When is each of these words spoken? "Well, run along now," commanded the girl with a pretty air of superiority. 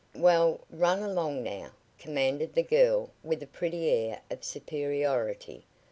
"Well, 0.15 0.61
run 0.71 1.03
along 1.03 1.43
now," 1.43 1.73
commanded 1.99 2.55
the 2.55 2.63
girl 2.63 3.11
with 3.23 3.43
a 3.43 3.45
pretty 3.45 3.87
air 3.91 4.21
of 4.31 4.43
superiority. 4.43 5.67